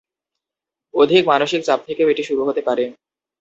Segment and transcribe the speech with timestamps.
[0.93, 2.83] অধিক মানসিক চাপ থেকেও এটি শুরু হতে পারে।